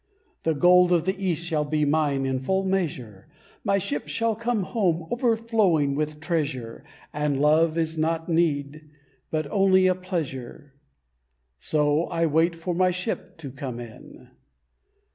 [0.41, 3.27] The gold of the East shall be mine in full measure,
[3.63, 8.89] My ship shall come home overflowing with treasure, And love is not need,
[9.29, 10.73] but only a pleasure,
[11.59, 14.29] So I wait for my ship to come in.